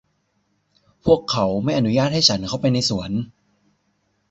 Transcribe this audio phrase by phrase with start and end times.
[1.05, 3.11] พวกเขาไม่อนุญาตให้ฉันเข้าไปในสวน